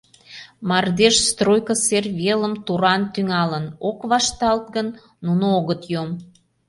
Мардеж, 0.69 1.15
стройко 1.29 1.73
сер 1.85 2.05
велым 2.19 2.53
туран 2.65 3.01
тӱҥалын, 3.13 3.65
ок 3.89 3.99
вашталт 4.11 4.65
гын, 4.75 4.87
нуно 5.25 5.45
огыт 5.59 5.81
йом. 5.93 6.09